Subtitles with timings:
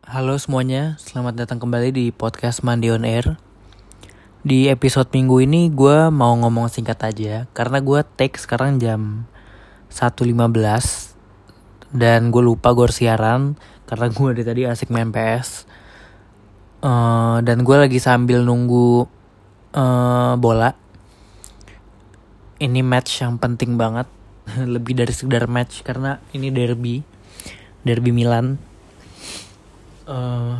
[0.00, 3.36] Halo semuanya, selamat datang kembali di podcast Mandi on Air.
[4.40, 9.28] Di episode minggu ini gue mau ngomong singkat aja, karena gue take sekarang jam
[9.92, 10.32] 1.15
[11.92, 15.68] dan gue lupa gue siaran karena gue dari tadi asik main PS.
[16.80, 19.04] Uh, dan gue lagi sambil nunggu
[19.76, 20.80] uh, bola.
[22.56, 24.08] Ini match yang penting banget,
[24.64, 27.04] lebih dari sekedar match karena ini derby,
[27.84, 28.69] derby Milan
[30.10, 30.58] uh,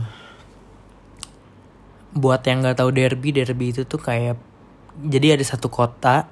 [2.15, 4.39] buat yang nggak tahu derby derby itu tuh kayak
[4.99, 6.27] jadi ada satu kota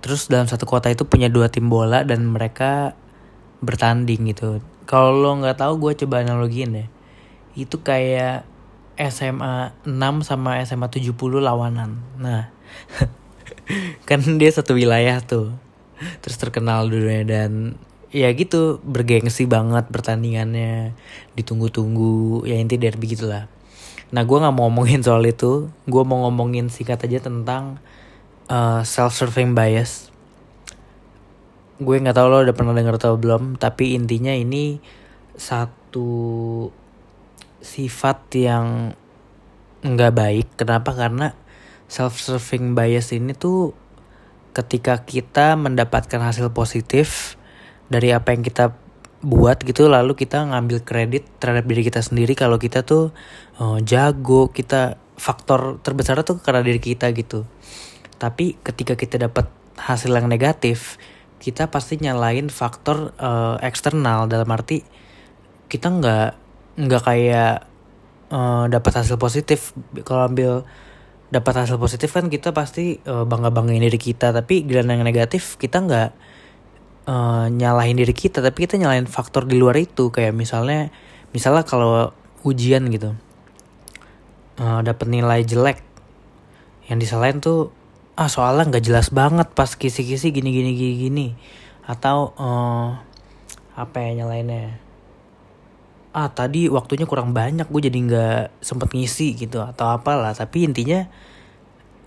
[0.00, 2.96] terus dalam satu kota itu punya dua tim bola dan mereka
[3.60, 4.64] bertanding gitu.
[4.88, 6.86] Kalau lo nggak tahu gue coba analogiin ya
[7.54, 8.46] itu kayak
[8.96, 12.00] SMA 6 sama SMA 70 lawanan.
[12.16, 12.48] Nah
[14.08, 15.52] kan dia satu wilayah tuh
[16.24, 17.76] terus terkenal dulunya dan
[18.10, 20.98] ya gitu bergengsi banget pertandingannya
[21.38, 23.46] ditunggu-tunggu ya inti derby gitulah.
[24.10, 27.78] Nah gue nggak mau ngomongin soal itu gue mau ngomongin singkat aja tentang
[28.50, 30.10] uh, eh, self serving bias.
[31.78, 34.82] Gue nggak tahu lo udah pernah denger atau belum tapi intinya ini
[35.38, 36.68] satu
[37.62, 38.92] sifat yang
[39.86, 40.46] nggak baik.
[40.58, 40.92] Kenapa?
[40.98, 41.30] Karena
[41.86, 43.70] self serving bias ini tuh
[44.50, 47.38] ketika kita mendapatkan hasil positif
[47.90, 48.72] dari apa yang kita
[49.20, 52.32] buat gitu lalu kita ngambil kredit terhadap diri kita sendiri.
[52.32, 53.12] Kalau kita tuh
[53.60, 57.44] oh, jago kita faktor terbesar tuh karena diri kita gitu.
[58.16, 60.96] Tapi ketika kita dapat hasil yang negatif
[61.40, 64.28] kita pasti nyalain faktor uh, eksternal.
[64.28, 64.84] Dalam arti
[65.72, 66.28] kita nggak
[66.80, 67.68] nggak kayak
[68.32, 69.72] uh, dapat hasil positif.
[70.04, 70.64] Kalau ambil
[71.32, 74.32] dapat hasil positif kan kita pasti uh, bangga banggain diri kita.
[74.36, 76.10] Tapi giliran yang negatif kita nggak
[77.06, 80.10] uh, nyalahin diri kita tapi kita nyalahin faktor di luar itu.
[80.12, 80.90] Kayak misalnya
[81.30, 82.12] misalnya kalau
[82.42, 83.14] ujian gitu
[84.60, 85.80] uh, dapat nilai jelek
[86.90, 87.70] yang disalahin tuh
[88.18, 91.26] ah soalnya nggak jelas banget pas kisi-kisi gini gini gini gini.
[91.88, 92.98] Atau uh,
[93.78, 94.76] apa ya nyalainnya?
[96.10, 100.34] Ah tadi waktunya kurang banyak gue jadi nggak sempet ngisi gitu atau apalah.
[100.34, 101.06] Tapi intinya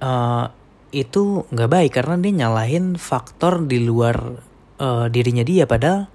[0.03, 0.45] uh,
[0.93, 4.37] itu nggak baik karena dia nyalahin faktor di luar
[4.83, 5.63] uh, dirinya dia.
[5.63, 6.11] Padahal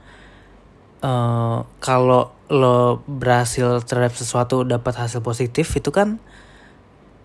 [1.00, 6.20] uh, kalau lo berhasil terhadap sesuatu dapat hasil positif itu kan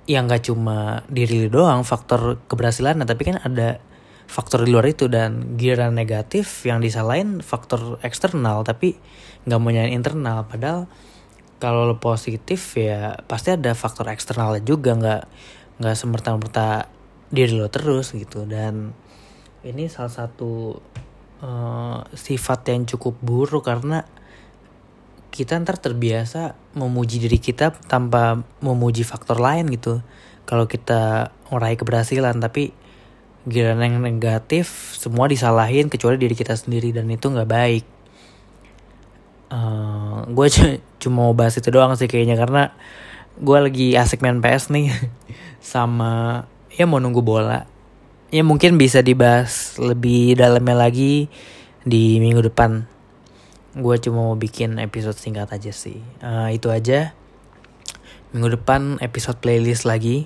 [0.03, 3.03] yang nggak cuma diri lo doang faktor keberhasilan.
[3.03, 3.83] Tapi kan ada
[4.23, 8.95] faktor di luar itu dan giliran negatif yang disalahin faktor eksternal tapi
[9.43, 10.47] nggak mau nyalain internal.
[10.47, 10.87] Padahal
[11.59, 14.95] kalau lo positif ya pasti ada faktor eksternalnya juga.
[14.95, 15.21] Nggak
[15.79, 16.91] nggak semerta-merta
[17.31, 18.43] diri lo terus gitu.
[18.43, 18.91] Dan
[19.63, 20.83] ini salah satu
[21.43, 24.07] uh, sifat yang cukup buruk karena
[25.33, 29.99] kita ntar terbiasa memuji diri kita tanpa memuji faktor lain gitu.
[30.47, 32.71] Kalau kita meraih keberhasilan tapi
[33.43, 37.85] giliran yang negatif semua disalahin kecuali diri kita sendiri dan itu nggak baik.
[39.49, 40.47] Uh, eh, gue
[41.01, 42.73] cuma mau bahas itu doang sih kayaknya karena
[43.41, 44.93] gue lagi asik main PS nih
[45.73, 47.72] sama ya mau nunggu bola
[48.33, 51.29] ya mungkin bisa dibahas lebih dalamnya lagi
[51.85, 52.89] di minggu depan.
[53.77, 56.01] Gue cuma mau bikin episode singkat aja sih.
[56.17, 57.13] Uh, itu aja.
[58.33, 60.25] Minggu depan episode playlist lagi.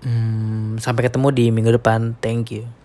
[0.00, 2.16] Hmm, sampai ketemu di minggu depan.
[2.24, 2.81] Thank you